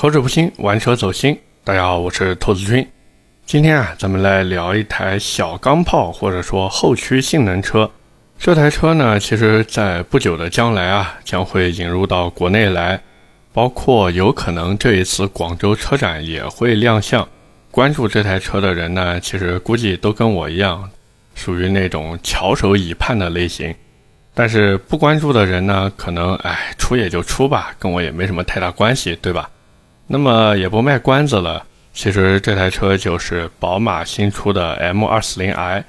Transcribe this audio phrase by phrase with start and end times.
[0.00, 1.36] 口齿不清，玩车走心。
[1.64, 2.86] 大家好，我是兔子君。
[3.44, 7.90] 今天啊，咱们来聊一台小钢炮，或者说后驱性能车。
[8.38, 13.02] 这台车呢，其实在不久的将来啊，将会引入到国内来，
[13.52, 17.28] 包括有可能这一次广州车展也会亮相。
[17.72, 20.88] 关注这台车的人呢，其实估计都跟我一样，
[21.34, 23.74] 属于那种翘首以盼的类型。
[24.32, 29.50] 但是不关注的人呢，可能哎，出也就出吧，跟我也没什么太大关系，对吧？
[30.10, 35.84] 那么也不卖关子了，其实这台车就是宝马新出的 M240i。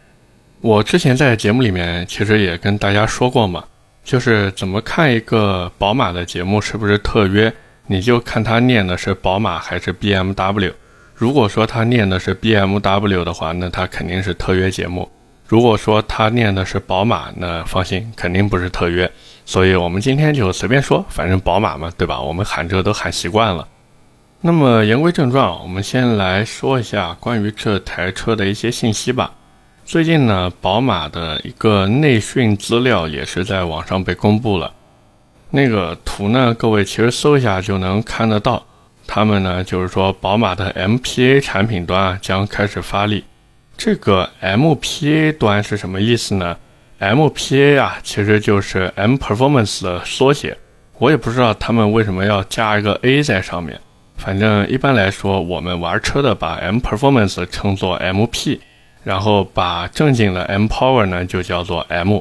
[0.59, 3.63] 我之前在节目里面其实也跟大家说过嘛，
[4.03, 7.51] 就是怎么看一个宝马的节目是不是特约，
[7.87, 10.73] 你就看它念的是宝马还是 BMW。
[11.15, 15.07] 如果说它念的是 BMW 的话，那它肯定是特约节目；
[15.47, 19.09] 如果说他念的是宝马，那放心，肯定不是特约。
[19.45, 22.19] 所以我们今天就随便说，反正宝马嘛，对吧？
[22.19, 23.65] 我们喊这都喊习惯了。
[24.41, 29.33] 那么言归正传，我们先来说一下关于这台车的一些信息吧。
[29.83, 34.71] 最近呢，宝马的一个内训资料也是在网上被公布了。
[35.49, 38.65] 那个图呢，各位其实搜一下就能看得到。
[39.05, 43.25] 他们呢，就是说宝马的 MPA 产品端啊将开始发力。
[43.75, 46.55] 这个 MPA 端是什么意思呢
[47.01, 50.57] ？MPA 啊，其实就是 M Performance 的缩写。
[50.97, 53.77] 我也不知道他们为什么要加一个 A 在上面。
[54.19, 58.59] 反正一般来说，我们玩车的把 M Performance 称作 MP，
[59.03, 62.19] 然后把正经的 M Power 呢就叫做 M。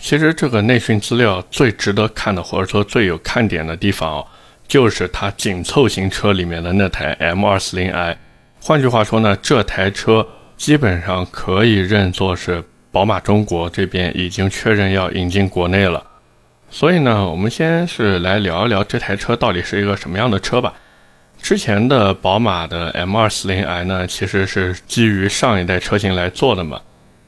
[0.00, 4.26] 其实这个内训资料最值得看的，或者说最有看点的地方哦，
[4.68, 8.16] 就是它紧凑型车里面的那台 M240i。
[8.60, 10.24] 换句话说呢，这台车
[10.56, 16.00] 基本上可以认作是宝马中国这边已经确认要引进国内了。
[16.70, 20.72] 所以呢，我们先是来聊一聊这台车到底是一个什么样的车吧。
[21.40, 26.80] 之前的宝马的 M240i 呢，其实是基于上一代车型来做的嘛，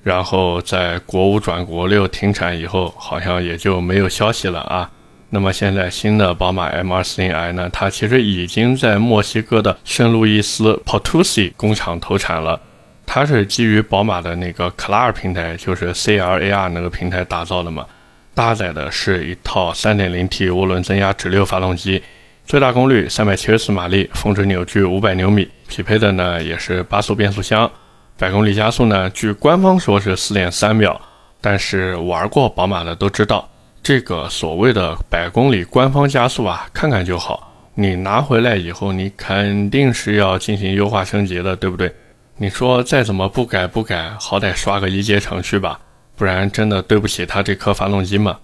[0.03, 4.91] 然后在国五转国六停产以后，好像也就没有消息了啊。
[5.31, 12.60] 那么现在新的宝马 M240i 呢，它其实已经在墨西哥的圣路易斯 Potosi 工厂投产了，
[13.06, 17.87] 它是基于宝马的那个 CLAR 平台，就是 CLAR 那个平台打造的嘛，
[18.34, 22.03] 搭载的是一套 3.0T 涡轮增压直六发动机。
[22.46, 27.70] 最大功率三百七十四马力，峰值扭矩五百牛米，匹配的呢也是八速变速箱，
[28.18, 31.00] 百公里加速呢，据官方说是四点三秒，
[31.40, 33.48] 但是玩过宝马的都知道，
[33.84, 41.94] 这个所谓的百公里官方加速啊，看看就好，你拿回来以后，你肯定是要进行优化升级的，对不对？
[42.36, 45.78] 你说再怎么不改不改，好歹刷个一阶程序吧，
[46.16, 48.36] 不然真的对不起它这颗发动机嘛。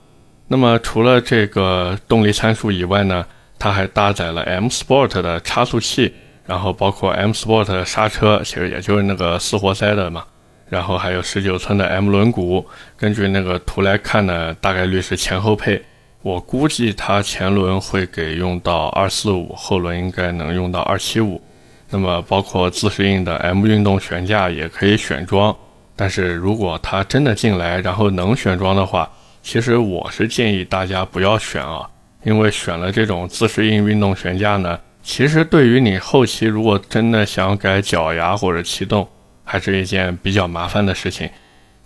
[0.47, 3.27] 那么除了这个动力参数以外呢？
[3.59, 6.15] 它还搭载了 M Sport 的差速器，
[6.47, 10.25] 然后包括 M Sport 的刹车，其实也就是那个四活塞的嘛。
[10.69, 12.65] 然后还有十九寸的 M 轮毂，
[12.97, 15.83] 根据那个图来看呢，大概率是前后配。
[16.23, 21.41] 我估计它前轮会给用到二四五，后轮应该能用到二七五。
[21.89, 25.57] 那么包括自适应的 M 运动悬架也可以选装，
[25.95, 29.09] 但是如果它真的进来，然后能选装的话，
[29.41, 31.89] 其实我是建议大家不要选啊。
[32.27, 39.09] 因为选了这种自适应运动悬架呢，其实对于你后期如果真的想改脚牙或者气动，
[39.45, 41.31] 还是一件比较麻烦的事情。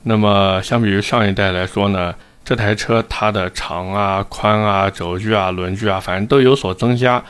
[0.05, 7.23] 那么相比于上一代来说呢，这台车它的长啊、宽啊、轴距啊、轮距啊，反正都有所增加，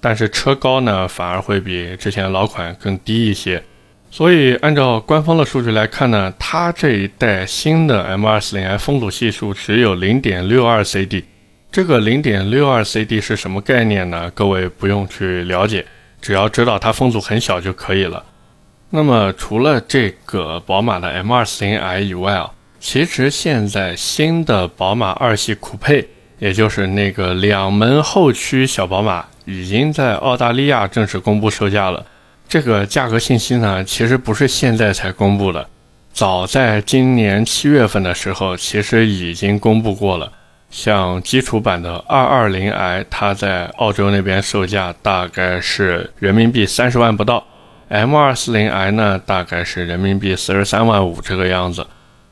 [0.00, 3.62] 但是车高呢反而会比之前老款更低一些。
[4.10, 11.24] 所以按照官方的数据来看呢，它这一代新的 M240i 风阻系数只有0.62 CD。
[11.74, 14.30] 这个零点六二 CD 是什么概念呢？
[14.32, 15.84] 各位不用去了解，
[16.22, 18.24] 只要知道它风阻很小就可以了。
[18.90, 26.06] 那么除了这个宝马的 M240i 以外啊，其实现在新的宝马二系酷配，
[26.38, 32.06] 也就是那个两门后驱小宝马，已经在澳大利亚正式公布售价了。
[32.48, 35.68] 这个价格信息呢，其实不是现在才公布的，
[36.12, 40.30] 早在今年七月份的时候，其实已经公布过了。
[40.74, 47.44] 像基础版的 220i，它在澳洲那边售价大概是人民币三十万不到
[47.88, 51.86] ，M240i 呢大概是人民币四十三万五这个样子。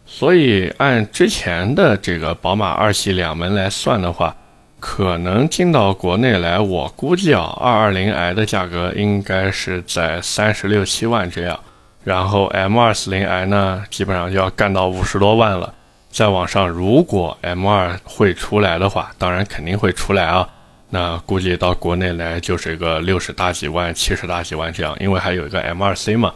[0.04, 4.34] 所以按之前的这个宝马二系两门来算的话，
[4.80, 11.56] 可能进到国内来，我估计啊，220i 的价格应该是在三十六七万这样，
[12.02, 15.72] 然后 M240i 呢，基本上就要干到五十多万了。
[16.12, 20.46] 在网上，如果 M2 会出来的话，当然肯定会出来啊。
[20.90, 26.34] 那估计到国内来就是一个六十大几万、七十大几万这样，因为还有一个 M2C 嘛。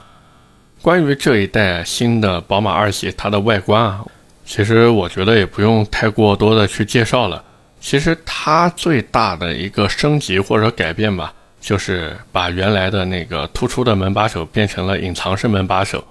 [0.80, 4.02] 关于这一代新的宝马二系，它的外观啊，
[4.46, 7.44] 其实我觉得也不用太过多的去介绍了。
[7.78, 16.02] 其实它最大的一个升级或者改变吧，就是把原来的那个突出的门把手变成了隐藏式门把手。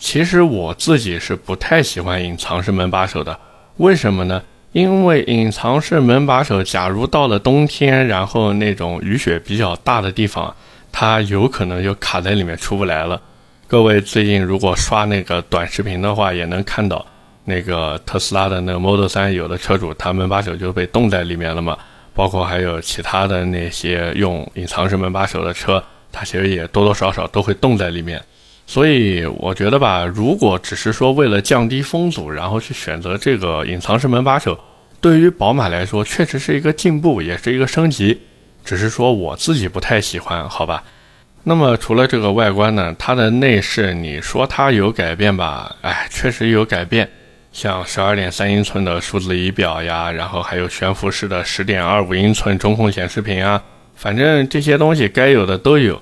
[0.00, 3.38] 其实我自己是不太喜欢隐藏式门把手的，
[3.76, 4.42] 为什么呢？
[4.72, 10.52] 因为隐藏式门把手，假如到了冬天，然后那种雨雪比较大的地方，
[10.90, 13.20] 它有可能就卡在里面出不来了。
[13.68, 17.04] 各位最近如果刷那个短视频的话，也能看到
[17.44, 21.76] 那个特斯拉的那个 Model 3，有的车主他门把手就被冻在里面了嘛。
[22.14, 28.20] 包括还有其他的那些用隐藏式门把手的车，它其实也多多少少都会冻在里面。
[28.70, 34.56] 所以我觉得吧，如果只是说为了降低风阻，然后去选择这个隐藏式门把手，
[35.00, 38.16] 对于宝马来说确实是一个进步，也是一个升级。
[38.64, 40.84] 只是说我自己不太喜欢，好吧。
[41.42, 45.74] 那么除了这个外观呢，它的内饰你说它有改变吧？
[45.80, 47.10] 哎，确实有改变，
[47.50, 53.60] 像十二点三英寸的数字仪表呀，然后还有悬浮式的十点二五英寸中控显示屏啊，
[53.96, 56.00] 反正这些东西该有的都有。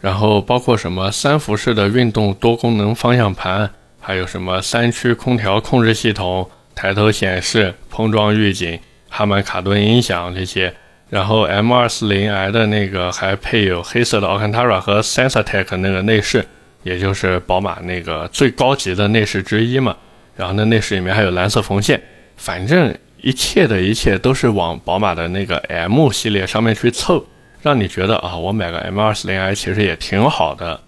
[0.00, 3.70] 然后包括什么三辐式的运动多功能方向盘，
[4.00, 10.72] 还有什么三区空调控制系统、抬头显示、碰撞预警、哈曼卡顿音响这些。
[11.10, 16.46] 然后 M240i 的那个还配有黑色的 Alcantara 和 Sensatec 那个内饰，
[16.84, 19.96] 也就是宝马那个最高级的内饰之一嘛。
[20.36, 22.00] 然后那内饰里面还有蓝色缝线，
[22.36, 27.26] 反正一切的一切都是往宝马的那个 M 系列上面去凑，
[27.62, 30.80] 让你觉得啊，我买个 M240i 其实也挺好的。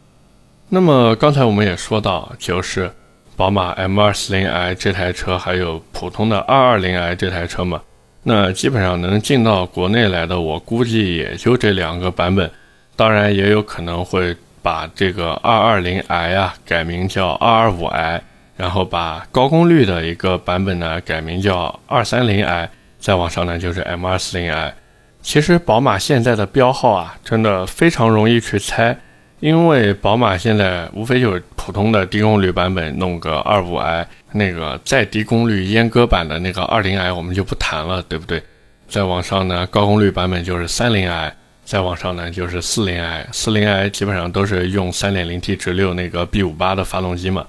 [0.68, 2.90] 那么刚才我们也说到，就是
[3.36, 7.80] 宝马 M240i 这台车，还有普通的 220i 这台车嘛。
[8.22, 12.50] 那基本上能进到国内来的，我估计也就这两个版本，
[12.96, 18.20] 当然也有可能会把这个 220i 啊改名叫 225i，
[18.56, 24.72] 然后把高功率的一个版本呢改名叫 230i，再往上呢就是 M240i。
[25.22, 28.98] 其实宝马现在的标号啊，真的非常容易去猜。
[29.38, 38.40] 因为宝马现在无非就是普通的低功率版本，弄个二五 i，那个再低功率阉割版的那个二零 i，我们就不谈了，对不对？
[38.88, 41.34] 再往上呢，高功率版本就是三零 i，
[41.64, 47.44] 再往上呢就是四零 i，四零 i 基本上都是用三点零 T 直六那个 B 五八的发动机嘛。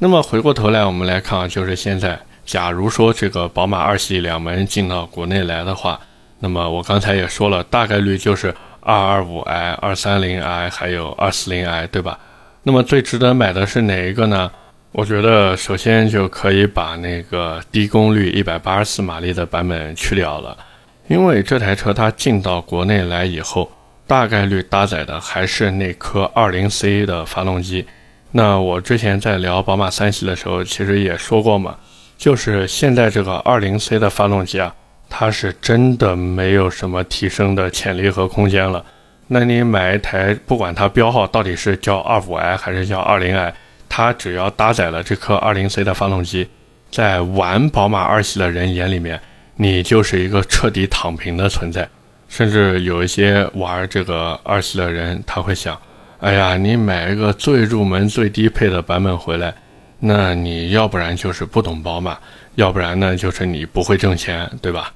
[0.00, 5.98] 那么回过头来，我们来看啊，就是现在，假如说这个宝马二系两门进到国内来的话，
[6.42, 8.54] 那么我刚才也说了，大概率就是。
[8.84, 12.18] 二二五 i、二三零 i 还有二四零 i，对吧？
[12.64, 14.50] 那么最值得买的是哪一个呢？
[14.90, 20.58] 我觉得首先就可以把那个低功率一百八十四马力的版本去掉了，
[21.06, 23.70] 因为这台车它进到国内来以后，
[24.04, 27.86] 大概率搭载的还是那颗二零 c 的发动机。
[28.32, 31.76] 那我之前在聊宝马三系的时候，其实也说过嘛，
[32.18, 34.74] 就是现在这个二零 c 的发动机啊。
[35.14, 38.82] 它是真的没有什么提升的潜力和空间了。
[39.26, 43.52] 那你买一台，不管它标号到底是叫二五 i 还是叫二零 i，
[43.90, 46.48] 它只要搭载了这颗二零 c 的发动机，
[46.90, 49.20] 在玩宝马二系的人眼里面，
[49.56, 51.86] 你就是一个彻底躺平的存在。
[52.28, 55.78] 甚至有一些玩这个二系的人，他会想：
[56.20, 59.52] 哎呀，你买一个最入门、最低配的版本回来，
[60.00, 62.18] 那你要不然就是不懂宝马，
[62.54, 64.90] 要不然呢就是你不会挣钱，对吧？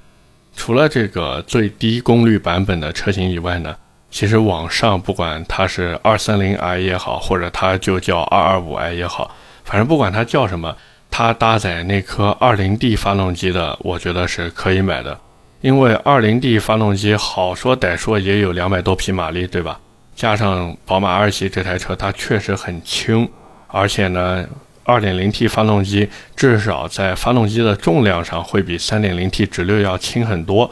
[0.57, 3.77] 除了这个最低功率版本的车型以外呢，
[4.11, 9.31] 其实网上不管它是二三零 i 也好，或者它就叫二二五 i 也好，
[9.65, 10.75] 反正不管它叫什么，
[11.11, 15.17] 它搭载那颗二零 D 发动机的，我觉得是可以买的。
[15.61, 19.79] 因为二零 D 发动机好说歹说也有两百多匹马力，对吧？
[20.15, 23.29] 加上宝马二系这台车，它确实很轻，
[23.69, 24.45] 而且呢。
[24.87, 30.71] 2.0T 发动机至少在发动机的重量上会比 3.0T 直六要轻很多，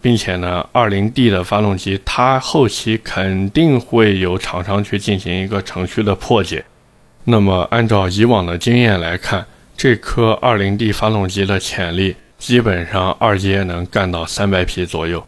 [0.00, 6.64] 并且呢，20D 的发动机它后期肯定会有厂商去进行一个程序的破解。
[7.24, 15.26] 那么按照以往的经验来看，这颗 20D 发动机的潜力基本上二阶能干到300匹左右。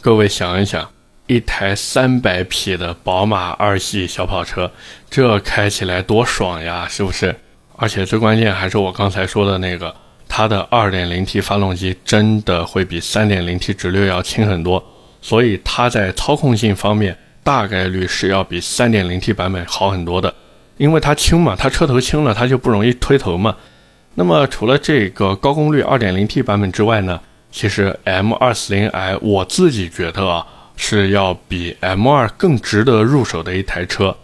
[0.00, 0.90] 各位想一想，
[1.26, 4.72] 一台300匹的宝马二系小跑车，
[5.10, 7.36] 这开起来多爽呀，是不是？
[7.84, 9.94] 而且最关键还是我刚才说的那个，
[10.26, 14.82] 它的 2.0T 发动机真的会比 3.0T 直六要轻很多，
[15.20, 20.34] 所以它在操控性方面大概率是要比 3.0T 版本好很多的，
[20.78, 23.54] 因为它轻嘛，它车头轻了，它就不容易推头嘛。
[24.14, 27.20] 那么除了这个高功率 2.0T 版本之外呢，
[27.52, 34.16] 其实 M240i 我自己觉得啊，是要比 M2 更值得入手的一台车。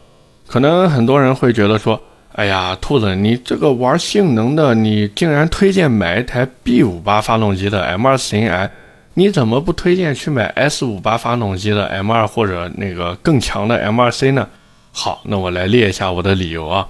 [0.46, 2.00] 可能很多人会觉得说，
[2.40, 8.70] 哎呀，兔子，你这个玩性能的，你竟然推荐买一台 B58 发动机的 M240i，
[9.12, 14.48] 你怎么不推荐去买 S58 发动机的 M2 或者那个更强的 M2C 呢？
[14.90, 16.88] 好，那我来列一下我的理由啊。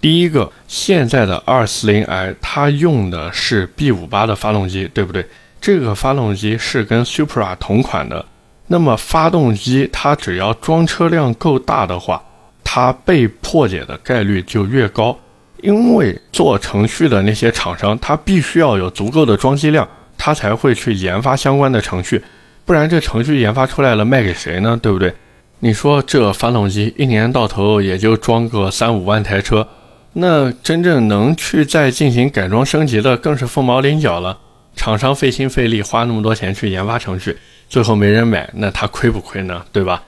[0.00, 5.26] 第一个，现在的 240i 它用的是 B58 的发动机，对不对？
[5.60, 8.24] 这个发动机是跟 Supra 同款的，
[8.68, 12.22] 那么发动机它只要装车量够大的话，
[12.70, 15.18] 它被破解的概率就越高。
[15.62, 22.22] 因为做程序的那些厂商，它必须要有足够的装机量，它才会去研发相关的程序，
[22.66, 24.78] 不然这程序研发出来了卖给谁呢？
[24.82, 25.14] 对不对？
[25.60, 29.66] 你说这发动机一年到头也就装个三五万台车，
[30.12, 34.38] 那真正能去再进行改装升级的更是凤毛麟角了。
[34.76, 37.36] 厂商费心费力花那么多钱去研发程序，
[37.68, 39.64] 最后没人买，那他亏不亏呢？
[39.72, 40.02] 对吧？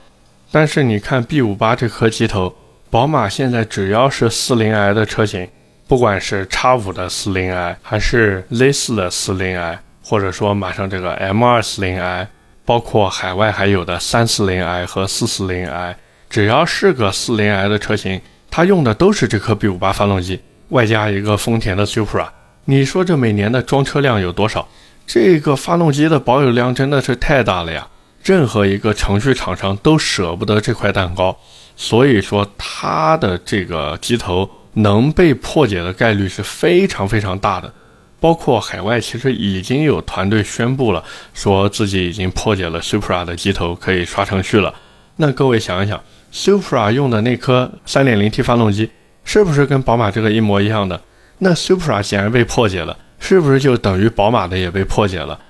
[0.53, 2.55] 但是你看 B 五八这颗机头，
[2.91, 5.49] 宝马现在只要是四零 i 的车型，
[5.87, 12.27] 不管是叉五的四零 i，还是 Z 四的四零 i，或者说马上这个 M 二四零 i，
[12.65, 15.97] 包括海外还有的三四零 i 和四四零 i，
[16.29, 20.41] 只要是个四零 i 的车型，它用的都是这颗 B 五八发动机，
[20.71, 22.27] 外加一个丰田的 Supra。
[22.65, 24.67] 你说这每年的装车量有多少？
[25.07, 27.87] 这个发动机的保有量真的是太大了呀！
[28.23, 31.37] 任何一个程序厂商都舍不得这块蛋糕，
[31.77, 37.73] 所以说它的这个机头能被破解的概率是非常非常大的。
[38.21, 44.75] 包括海外其实已经有团队宣布了，说自己已经破解了 Supra 的机头，可以刷程序了。
[45.17, 45.99] 那各位想一想
[46.31, 48.91] ，Supra 用的那颗 3.0T 发动机
[49.25, 51.01] 是不是跟宝马这个一模一样的？
[51.39, 55.41] 那 Supra 显然被破解了，是不是就等于宝马的也被破解了？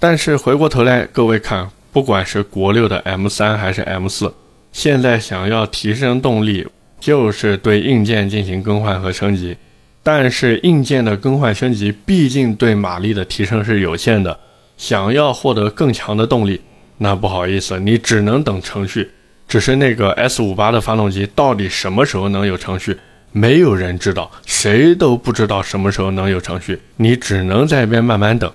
[0.00, 4.32] 但是回过头来，各位看，不管是国六的 M3 还是 M4，
[4.72, 6.66] 现在想要提升动力，
[7.00, 9.56] 就是对硬件进行更换和升级。
[10.02, 14.38] 但是硬件的更换升级，毕竟对马力的提升是有限的。
[14.78, 16.60] 想要获得更强的动力，
[16.98, 19.10] 那不好意思，你只能等程序。
[19.46, 22.96] 只是那个 S58 的发动机到底什么时候能有程序？
[23.32, 28.50] 没有人知道，谁都不知道什么时候能有程序，你只能在一边慢慢等。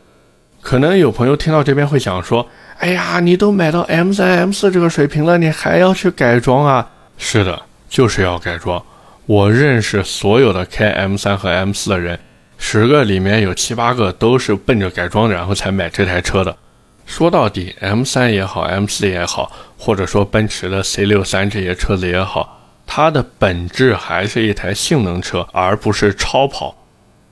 [0.66, 2.50] 可能有朋友听到这边会想说
[2.82, 8.84] ：“哎呀，你都买到 M 三、M 四这个水平了，你还要去改装啊？”是的，就是要改装。
[9.28, 12.20] 我认识所有的开 M 三和 M 四的人，
[12.58, 16.58] 十个里面有七八个都是奔着改装然后才买这台车的。
[17.06, 22.60] 说到底，M 三也好，M 四也好，或者说奔驰的 C 六三这些车子也好。
[22.88, 26.76] 它的本质还是一台性能车，而不是超跑。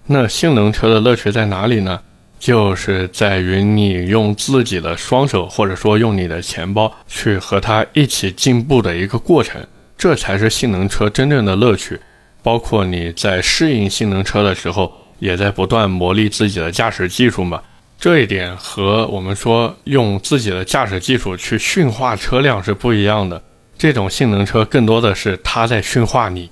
[0.05, 1.99] 那性能车的乐趣在哪里呢？
[2.43, 9.65] 就是在于你用自己的双手，或者说用你的钱包去和它一起进步的一个过程，
[9.97, 11.97] 这才是性能车真正的乐趣。
[12.41, 17.61] 包括你在适应性能车的时候，也在不断磨砺自己的驾驶技术嘛。
[17.97, 23.41] 这一点和我们说用自己的驾驶技术去驯化车辆是不一样的。
[23.77, 26.49] 这种性能车更多的是它在驯化你。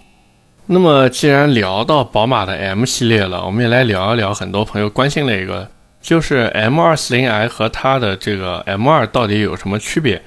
[0.68, 5.70] 那么，既然聊到宝马的 M 系列了，我们也来聊一聊很多朋友关心的一个，
[6.02, 10.22] 就是 M240i 和它的这个 M2 到底有什么区别？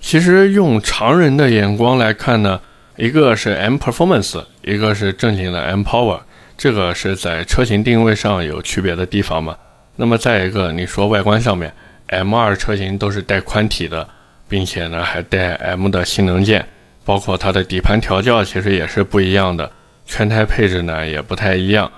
[0.00, 2.60] 其实用常人的眼光来看呢，
[2.96, 6.20] 一个是 M Performance，一个是正经的 M Power，
[6.56, 9.56] 这个是在车型定位上有区别的地方嘛。
[9.96, 11.72] 那么再一个，你说外观上面
[12.08, 14.08] ，M2 车型都是带宽体的。
[14.48, 16.64] 并且呢，还带 M 的性能键，
[17.04, 19.68] 包括它的底盘调教其实也是不一样的，
[20.06, 21.90] 全台配置呢也不太一样。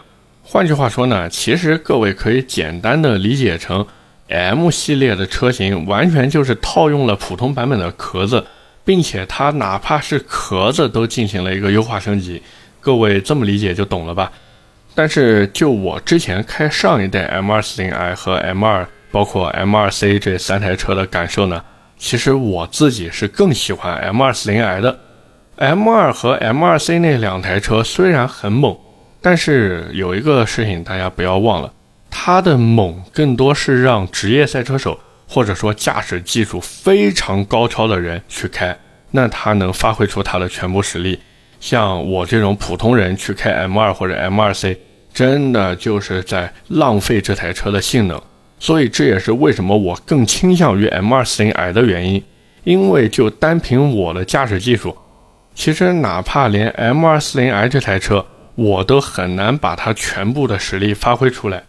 [0.50, 3.86] 换句话说呢，其实各位可以简单的理解成
[4.28, 8.42] ，M 系列的车型完全就是套用了普通版本的壳子，
[8.82, 12.42] 并且它哪怕是壳子都进行了一个优化升级。
[12.80, 14.32] 各位这么理解就懂了吧？
[14.94, 21.62] 但是就我之前开上一代 M240i 和 M2，包括 M2C 这三台车的感受呢？
[21.98, 24.98] 其实我自己是更喜欢 M240i 的
[25.58, 28.74] ，M2 和 M2C 那两台车虽然很猛，
[29.20, 31.72] 但是有一个事情大家不要忘了，
[32.10, 38.76] 它的猛更多是让职业赛车手或者说驾驶技术非常高超的人去开，
[39.10, 41.18] 那他能发挥出他的全部实力。
[41.60, 44.76] 像我这种普通人去开 M2 或者 M2C，
[45.12, 48.20] 真的就是在浪费这台车的性能。
[48.60, 52.22] 所以这也是为什么我更倾向于 M240i 的原因，
[52.64, 54.96] 因为就单凭我的驾驶技术，
[55.54, 58.24] 其实哪怕连 M240i 这台车，
[58.58, 61.62] 我都很难把它全部的实力发挥出来。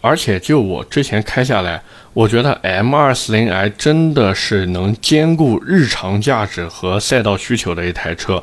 [0.00, 1.82] 而且就我之前开下来，
[2.12, 8.42] 我觉得 M240i 真的是能兼顾日常价值和赛道需求的一台车。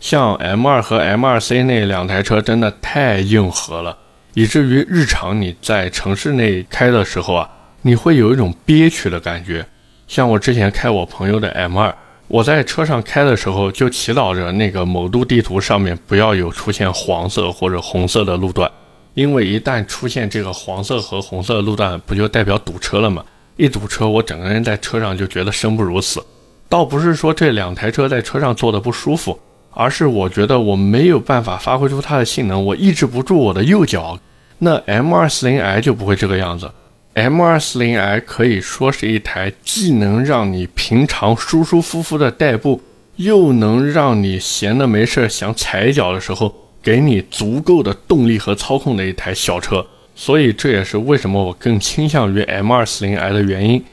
[0.00, 3.96] 像 M2 和 M2C 那两台车真的太硬核了，
[4.34, 7.48] 以至于日常你在城市内开的时候啊，
[7.82, 9.64] 你会有一种憋屈的感觉。
[10.08, 11.94] 像我之前开我朋友的 M2，
[12.30, 18.70] 我在车上开的时候就祈祷着那个某度地图上面不要有出现黄色或者红色的路段。
[19.14, 23.24] 因为一旦出现这个黄色和红色的路段，不就代表堵车了吗？
[23.56, 26.24] 一堵车，我整个人在车上就觉得生不如死。
[26.68, 29.36] 倒不是说这两台车在车上坐的不舒服，
[29.72, 34.16] 而是我觉得我没有办法发挥出它的性能，我抑制不住我的右脚。
[34.58, 36.70] 那 M240i 就不会这个样子
[37.14, 42.80] ，M240i 可以说是一台既能让你平常舒舒服服的代步，
[43.16, 46.54] 又能让你闲的没事想踩一脚的时候。
[46.82, 53.84] 给你足够的动力和操控的一台小车，所以这也是为什么我更倾向于 M240i 的原因。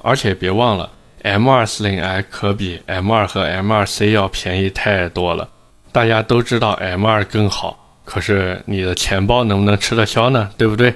[0.00, 0.88] 而且别忘了
[1.24, 5.48] ，M240i 可比 M2 和 M2C 要便宜太多了。
[5.90, 10.48] 大家都知道 M2 更好，可是你的钱包能不能吃得消呢？
[10.56, 10.94] 对不对？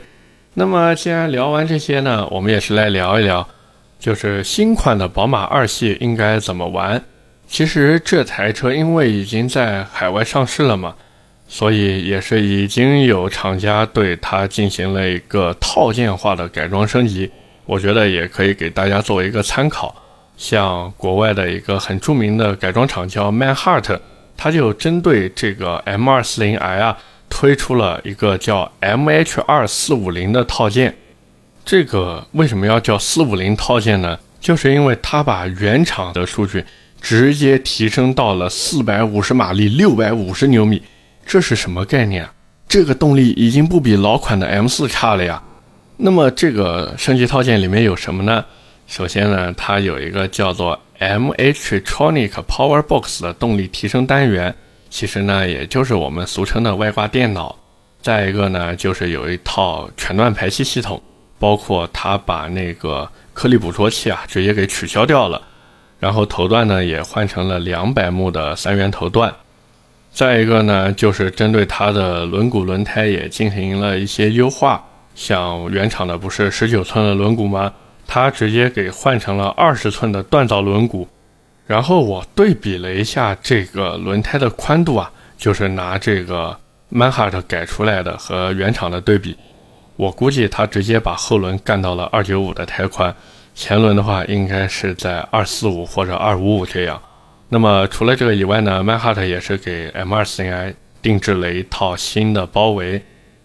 [0.54, 3.48] 那么既然聊完这些呢，我们也是来聊一聊，
[3.98, 7.02] 就是新款的宝马二系应该怎么玩。
[7.46, 10.94] 其实这台车因为已经在海外上市了嘛。
[11.52, 17.28] 所以也是已经有厂家对它进行了一个套件化的改装升级，
[17.66, 19.92] 我觉得也可以给大家作为一个参考。
[20.36, 23.98] 像国外的一个很著名的改装厂叫 Manhart，
[24.36, 26.96] 它就针对这个 M240i 啊
[27.30, 30.94] 推出了一个叫 MH2450 的套件。
[31.64, 34.18] 这个为什么要叫450套件呢？
[34.40, 36.64] 就是因为它把原厂的数据
[37.00, 40.82] 直接提升到了450马力、650牛米。
[41.24, 42.34] 这是什么概念啊？
[42.68, 45.42] 这个动力已经不比老款的 M4 差了呀。
[45.98, 48.44] 那么这个升级套件里面有什么呢？
[48.86, 54.54] 首先呢，它有一个叫做 MH-Tronic Power Box 的动力提升单元，
[54.90, 57.56] 其实呢，也就是我们俗称的外挂电脑。
[58.02, 61.00] 再一个呢，就是有一套全段排气系统，
[61.38, 65.40] 包括它把那个颗粒捕捉器啊直接给取消掉了，
[65.98, 69.32] 然后头段呢也换成了两百目的三元头段。
[70.12, 74.84] 再一个呢，就是针对它的轮毂、轮胎也进行了一些优化。
[75.14, 77.72] 像原厂的不是十九寸的轮毂吗？
[78.06, 81.06] 它直接给换成了二十寸的锻造轮毂。
[81.70, 86.58] 然后我对比了一下这个轮胎的宽度啊，就是拿这个
[86.90, 89.36] Manhart 改出来的和原厂的对比，
[89.94, 93.14] 我估计它直接把后轮干到了二九五的胎宽，
[93.54, 97.00] 前轮的话应该是在二四五或者二五五这样。
[97.48, 103.00] 那么除了这个以外呢，Manhart 也是给 M240i 定制了一套新的包围，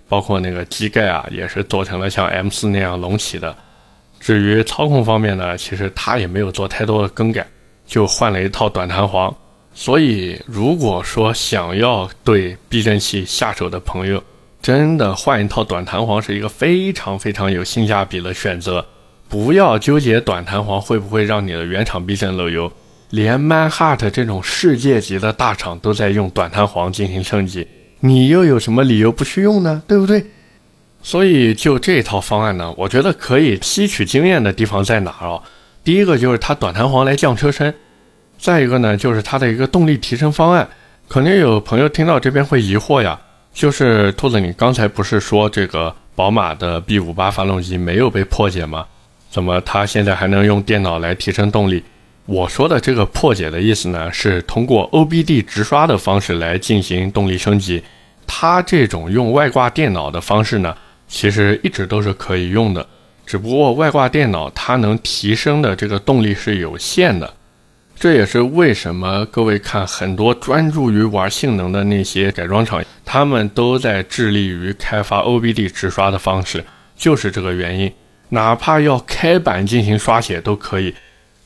[0.09, 3.55] 包括那个机盖啊，也是做成了像 M4 那样隆起的。
[4.19, 7.45] 至于操控方面呢，其实它也没有做太多的更改，
[7.85, 9.35] 就换了一套短弹簧。
[9.73, 14.23] 所以如果说想要对避震器下手的朋友，
[14.61, 18.85] 真的换一套短弹簧是一个非常非常有性价比的选择。
[19.27, 22.71] 不要纠结短弹簧会不会让你的原厂避震漏油。
[23.09, 27.67] 连 Manhart 这种世界级的大厂都在用短弹簧进行升级，
[27.99, 29.83] 你又有什么理由不去用呢？
[29.87, 30.25] 对不对？
[31.01, 35.41] 所以就这套方案呢，我觉得可以吸取经验的地方在哪儿啊？
[35.85, 37.71] 第一个就是它短弹簧来降车身，
[38.39, 40.67] 再一个呢就是它的一个动力提升方案。
[41.07, 43.17] 肯定有朋友听到这边会疑惑呀，
[43.53, 48.87] 就是兔子，你刚才不是说这个宝马的 B58 发动机没有被破解吗？
[49.29, 51.83] 怎么它现在还能用电脑来提升动力？
[52.25, 57.83] 我说的这个破解的意思呢，是通过 OBD 直刷的方式来进行动力升级。
[58.25, 60.75] 它这种用外挂电脑的方式呢，
[61.07, 62.87] 其实一直都是可以用的，
[63.25, 67.33] 只不过外挂电脑它能提升的这个动力是有限的。
[67.97, 76.63] 这也是为什么各位看很多专注于玩性能的那些改装厂，他们都在致力于开发 OBD 直刷的方式，
[76.95, 77.91] 就是这个原因。
[78.29, 80.93] 哪怕要开板进行刷写都可以。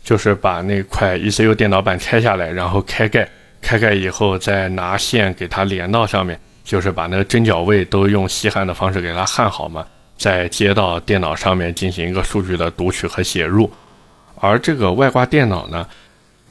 [0.02, 3.30] 就是把那块 ECU 电脑板拆下来，然后开盖，
[3.62, 9.86] 开盖以后再拿线给它连到上面，就是把那个针脚位都用吸焊的方式给它焊好嘛，
[10.20, 13.72] 再接到电脑上面进行一个数据的读取和写入。
[14.36, 15.88] 而这个外挂电脑呢，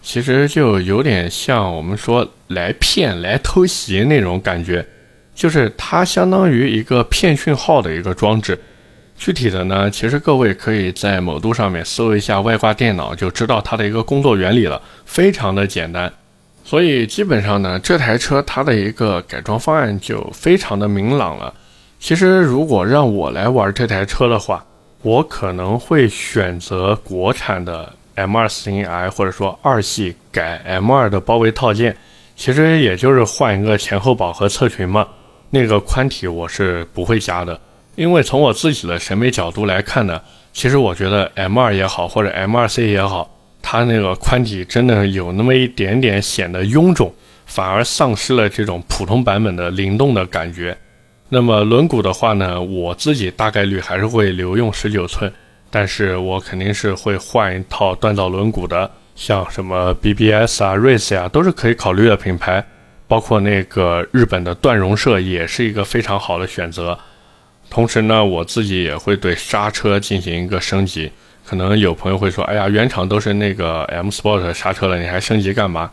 [0.03, 4.85] 其实就有点像我们说来骗、来偷袭那种感觉，
[5.35, 8.59] 就是它相当于一个骗讯号的一个装置。
[9.17, 16.11] 具体的呢，其实各位可以在某度上面搜一下外挂电脑，就知道它的一个工作原理了，非常的简单。
[16.65, 21.53] 所以基本上呢，这台车它的一个改装方案就非常的明朗了。
[21.99, 24.65] 其实如果让我来玩这台车的话，
[25.03, 31.97] 我可能会选择国产的 M240i，或者说二系改 M2 的包围套件，
[32.37, 35.07] 其实也就是换一个前后保和侧裙嘛。
[35.51, 37.59] 那个宽体我是不会加的，
[37.95, 40.21] 因为从我自己的审美角度来看呢，
[40.53, 43.31] 其实我觉得 M2 也好，或者 M2C 也好，
[43.63, 47.13] 它那个宽体真的有那么一点点显得臃肿，
[47.47, 50.77] 反而丧失了这种普通版本的灵动的感觉。
[51.29, 55.33] 那么轮毂的话呢，我自己大概率还是会留用十九寸，
[55.71, 62.65] 但是我肯定是会换一套锻造轮毂的，像什么 BBS 啊、Race 啊，都是可以考虑的品牌。
[63.07, 66.99] 包括那个日本的断容社也是一个非常好的选择。
[67.71, 71.11] 同时呢，我自己也会对刹车进行一个升级。
[71.47, 75.91] 可能有朋友会说：“哎呀，原厂都是那个 M Sport 刹车了，你还升级干嘛？”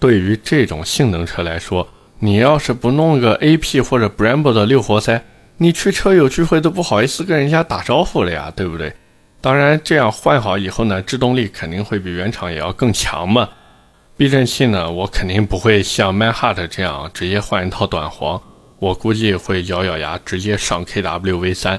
[0.00, 1.88] 对于这种性能车来说，
[2.20, 5.22] 你要是不弄个 AP 或者 Brembo 的六活塞，
[5.58, 8.92] 你去车友聚会都不好意思跟人家打招呼了呀，对不对？
[9.40, 13.48] 当然，这样换好以后呢，制动力肯定会比原厂也要更强嘛。
[14.16, 18.42] 避震器呢，我肯定不会像 Manhart 这样直接换一套短簧，
[18.80, 21.78] 我估计会咬咬牙直接上 KWV3。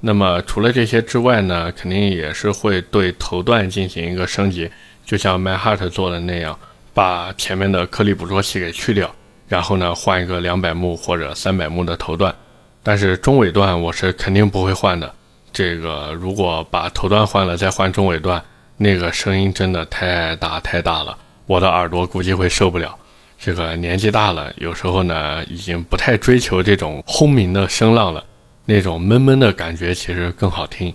[0.00, 4.70] 那么除了这些之外呢，肯定也是会对头段进行一个升级，
[5.04, 6.58] 就像 Manhart 做的那样，
[6.94, 9.14] 把前面的颗粒捕捉器给去掉。
[9.46, 12.34] 然后呢，换一个两百目或者三百目的头段，
[12.82, 15.12] 但是中尾段我是肯定不会换的。
[15.52, 18.42] 这个如果把头段换了再换中尾段，
[18.76, 22.96] 那个声音真的太大太大了，我的耳朵估计会受不了。
[23.38, 28.24] 这个年纪大了，有时候呢已经不太追求这种轰鸣的声浪了，
[28.64, 30.92] 那种闷闷的感觉其实更好听。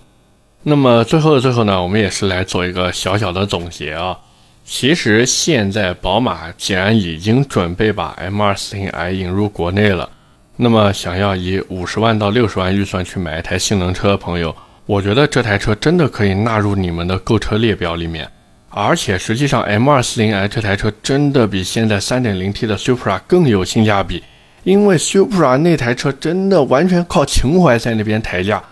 [0.62, 4.18] 那么最后的最后呢，我们也是来做一个小小的总结啊。
[4.72, 10.08] 其实现在宝马既然已经准备把 M240i 引入国内了，
[10.54, 14.54] 那么想要以五十万到六十万预算去买一台性能车的朋友，
[14.86, 18.30] 我觉得这台车真的可以纳入你们的购车列表里面。
[18.68, 24.22] 而且实际上 M240i 这台车真的比现在 3.0T 的 Supra 更有性价比，
[24.62, 28.62] 因为 Supra 那台车真的完全靠情怀在那边抬价。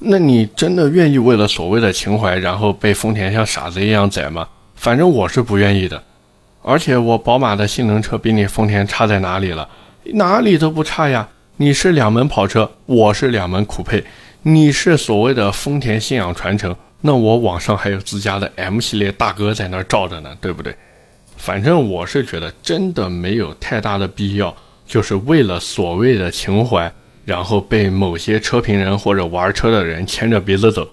[0.00, 4.46] 那你真的愿意为了所谓的情怀，然后被丰田像傻子一样宰吗？
[4.76, 6.00] 反正我是不愿意的，
[6.62, 9.68] 而且我宝马的性能车比你丰田差在哪里了？
[10.12, 11.28] 哪里都不差呀！
[11.56, 14.04] 你是两门跑车，我是两门酷配，
[14.42, 20.76] 你是所谓的丰田信仰传承，那我网上还有自家的 M 系列大哥在那儿罩着呢，对不对？
[21.36, 24.54] 反正我是觉得真的没有太大的必要，
[24.86, 26.92] 就是为了所谓的情怀，
[27.24, 30.86] 然后被某些车评人或者玩车的人牵着鼻子走。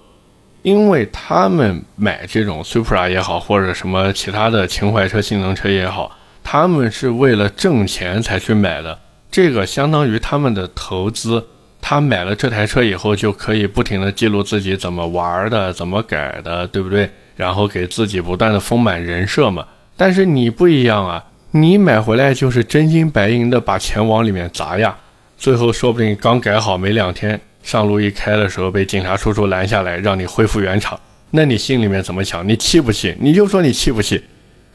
[0.63, 8.97] 因为他们买这种 Supra 也好，或者什么其他的情怀车、性能车也好，他们是为了挣钱才去买的。
[9.29, 11.45] 这个相当于他们的投资。
[11.85, 17.09] 他买了这台车以后，就可以不停的记录自己怎么玩的、怎么改的，对不对？
[17.35, 19.65] 然后给自己不断的丰满人设嘛。
[19.97, 21.21] 但是你不一样啊，
[21.51, 24.95] 你买回来就是真金白银的把钱往里面砸呀，
[25.37, 27.37] 最后说不定刚改好没两天。
[27.63, 30.99] 上路一开的时候被警察叔叔拦下来，让你恢复原厂，
[31.31, 32.47] 那你心里面怎么想？
[32.47, 33.15] 你气不气？
[33.19, 34.21] 你就说你气不气？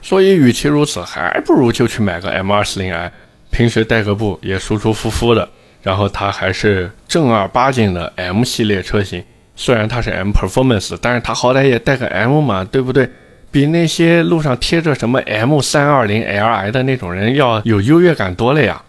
[0.00, 3.10] 所以与其如此，还不如就去买个 M240i，
[3.50, 5.48] 平时带个步也舒舒服服的。
[5.82, 9.22] 然后它还是正儿八经的 M 系列车型，
[9.54, 13.08] 虽然它是 M Performance，但是它好歹也带个 M 嘛，对不对？
[13.50, 18.82] 比那些路上贴着什么 M320Li 的那种人要有优越感多了呀。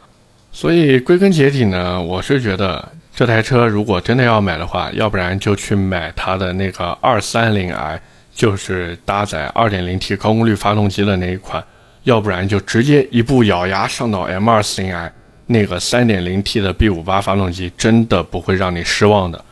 [0.51, 2.87] 所以归根结底呢，我是觉得。
[3.19, 7.99] 这台车如果真的要买的话，要不然就去买它的那个二三零 i，
[8.33, 11.61] 就是搭载二点零 T 高功率发动机的那一款；
[12.03, 15.11] 要不然就直接一步咬牙上到 M 二四零 i，
[15.47, 19.43] 那个三点零 T 的 B 五八发动机真的不会让你失望的。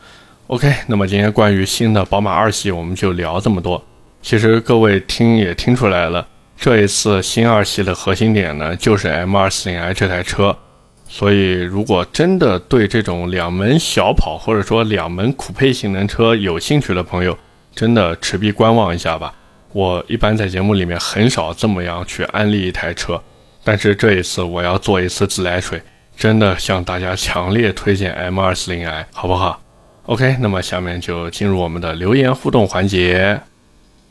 [0.46, 3.84] OK，那么今天关于新的宝马二系我们就聊这么多。
[4.22, 6.26] 其实各位听也听出来了，
[6.56, 10.56] 这一次新二系的核心点呢，就是 M 二四零 i 这台车。
[11.08, 17.36] 所以，如果真的对这种两门小跑或者说两门酷配性能车有兴趣的朋友，
[17.74, 19.32] 真的持币观望一下吧。
[19.72, 23.20] 我一般在节目里面很少这么样去安利一台车，
[23.62, 25.80] 但是这一次我要做一次自来水，
[26.16, 29.62] 真的向大家强烈推荐 M240i，好不好
[30.06, 33.40] ？OK，那么下面就进入我们的留言互动环节。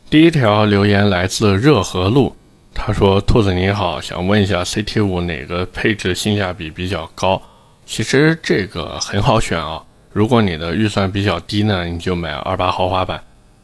[0.10, 2.37] 第一条留言来自热河路。
[2.80, 7.42] 他说：“兔子你好，想问一下 CT 五哪个配置性价比比较高？
[7.86, 9.84] 其实这个很好选啊。
[10.14, 13.18] 如果你的预算比较低呢，你就买二八豪华版；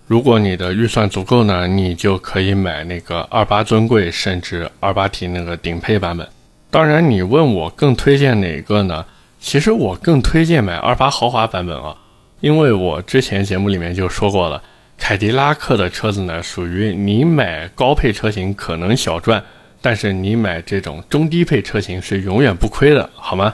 [0.07, 6.27] 如果你的预算足够呢，你就可以买那个二八尊贵，甚至二八 T 那个顶配版本。
[6.69, 9.05] 当然，你问我更推荐哪个呢？
[9.39, 11.95] 其实我更推荐买二八豪华版本啊，
[12.41, 14.61] 因为我之前节目里面就说过了，
[15.05, 19.43] 凯迪拉克的车子呢，属于你买高配车型可能小赚，
[19.81, 23.53] 但是你买这种中低配车型是永远不亏的，好吗？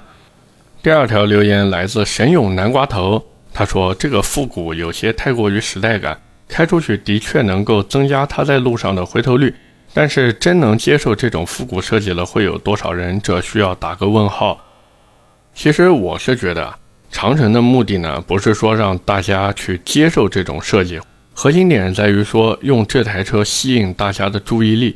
[0.83, 9.51] 第二条留言来自神勇南瓜头，他说这个复古有些太过于时代感，开出去的确能够增加他在路上的回头率。
[9.91, 13.19] 但是真能接受这种复古设计了，会有多少人？
[13.19, 14.63] 这需要打个问号。
[15.55, 16.75] 其实我是觉得，
[17.09, 20.99] 长城的目的呢，不是说让大家去接受这种设计，
[21.41, 24.93] 核心点在于说用这台车吸引大家的注意力，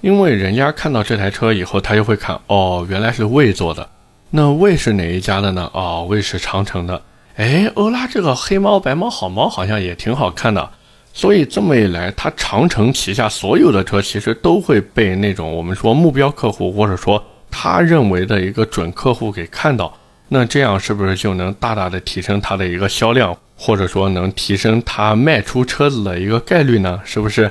[0.00, 3.90] 因为人家看到这台车以后，他就会看，哦，原来是魏做的，
[4.30, 5.68] 那魏是哪一家的呢？
[5.74, 7.02] 哦，魏是长城的。
[7.34, 10.70] 哎，欧拉这个黑猫白猫好猫好像也挺好看的。
[11.12, 19.92] 所以这么一来，它长城旗下所有的车其实都会被那种我们说目标客户，或者说他认为的一个准客户给看到。
[20.28, 27.00] 那这样是不是就能大大的提升它的一个销量，或者说能提升他卖出车子的一个概率呢？
[27.04, 27.48] 是不是？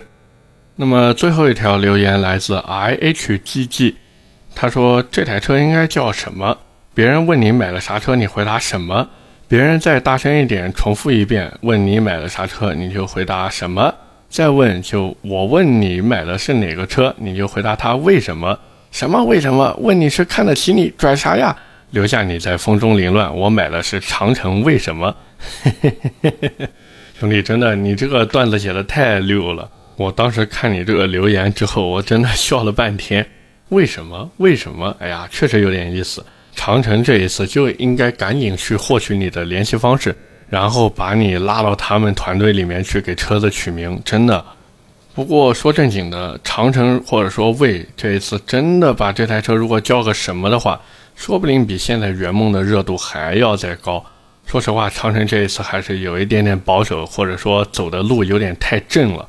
[0.76, 3.96] 那么最后一条留言来自 i h g g，
[4.54, 6.58] 他说这台车应该叫什么？
[6.94, 9.08] 别人问你买了啥车，你回答什么？
[9.48, 13.96] 别人再大声一点，重复一遍，问你买了啥车，你就回答什么。
[14.28, 18.60] 再问就我问你买的是哪个车，你就回答他为什么。
[18.92, 19.74] 什么为什么？
[19.80, 21.56] 问你是看得起你，拽啥呀？
[21.92, 23.34] 留下你在风中凌乱。
[23.34, 25.16] 我买的是长城，为什么？
[25.64, 25.92] 嘿
[27.20, 29.70] 兄弟，真的，你这个段子写的太溜了。
[29.98, 33.26] 我当时看你这个留言之后，我真的笑了半天。
[33.70, 34.30] 为什么？
[34.38, 34.96] 为什么？
[35.00, 36.26] 哎呀，确实有点意思。
[36.56, 40.16] 长城这一次就应该赶紧去获取你的联系方式，
[40.50, 44.02] 然后把你拉到他们团队里面去给车子取名。
[44.04, 44.44] 真的，
[45.14, 50.82] 不过说正经的，长城或者说魏这一次真的把这台车如果叫个什么的话，
[51.16, 54.04] 说不定比现在圆梦的热度还要再高。
[54.52, 59.26] 说实话，长城这一次还是有一点点保守，或者说走的路有点太正了，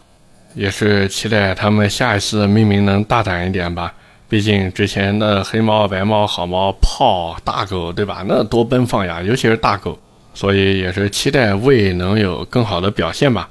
[0.52, 3.94] 也是期待他们下一次命名能大胆一点吧。
[4.28, 8.24] 毕竟之前的黑猫、白猫、好猫、炮、大狗，对吧？
[8.26, 9.96] 那多奔放呀，尤其是大狗，
[10.34, 13.48] 所以也是期待魏能有更好的表现吧。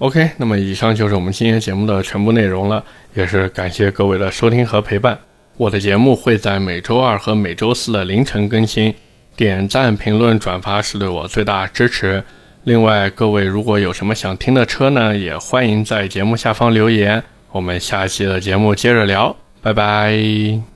[0.00, 5.16] OK，那么以上就是我们今天节目的全部内容了，也是感谢各位的收听和陪伴。
[5.58, 8.92] 我的节目会在每周二和每周四的凌晨更新，
[9.36, 12.22] 点赞、评论、转发是对我最大支持。
[12.64, 19.36] 另外，各位如果有什么想听的车呢，也欢迎在节目下方留言，我们下期的节目接着聊。
[19.60, 20.73] 拜拜。